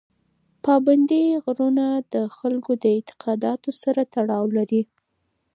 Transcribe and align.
پابندي 0.65 1.23
غرونه 1.43 1.85
د 2.13 2.15
خلکو 2.37 2.71
له 2.81 2.87
اعتقاداتو 2.95 3.69
سره 3.81 4.01
تړاو 4.13 4.45
لري. 4.57 4.81